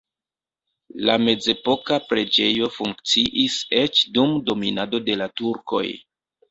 [1.09, 5.89] La mezepoka preĝejo funkciis eĉ dum dominado de la turkoj.